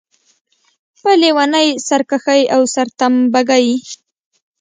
[1.01, 3.67] په لېونۍ سرکښۍ او سرتمبه ګۍ.